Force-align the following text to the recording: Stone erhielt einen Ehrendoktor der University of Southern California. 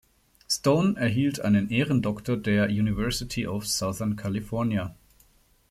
Stone 0.49 0.97
erhielt 0.99 1.41
einen 1.41 1.69
Ehrendoktor 1.69 2.35
der 2.35 2.69
University 2.69 3.45
of 3.45 3.67
Southern 3.67 4.15
California. 4.15 4.95